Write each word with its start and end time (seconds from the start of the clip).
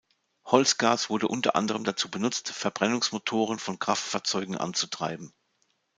Holzgas 0.47 1.11
wurde 1.11 1.27
unter 1.27 1.55
anderem 1.55 1.83
dazu 1.83 2.09
benutzt, 2.09 2.49
Verbrennungsmotoren 2.49 3.59
von 3.59 3.77
Kraftfahrzeugen 3.77 4.57
anzutreiben. 4.57 5.31